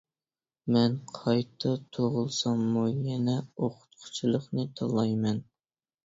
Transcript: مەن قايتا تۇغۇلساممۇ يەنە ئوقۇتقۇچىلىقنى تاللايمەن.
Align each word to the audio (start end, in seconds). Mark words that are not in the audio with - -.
مەن 0.75 0.93
قايتا 1.17 1.73
تۇغۇلساممۇ 1.97 2.85
يەنە 3.09 3.35
ئوقۇتقۇچىلىقنى 3.41 4.65
تاللايمەن. 4.81 5.43